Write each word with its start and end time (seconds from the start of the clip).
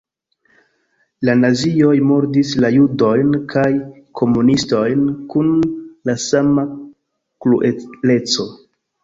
La 1.27 1.33
nazioj 1.41 1.91
murdis 2.11 2.53
la 2.65 2.71
judojn 2.75 3.29
kaj 3.51 3.67
komunistojn 4.21 5.05
kun 5.35 5.53
la 6.11 6.17
sama 6.25 6.65
krueleco. 7.47 8.49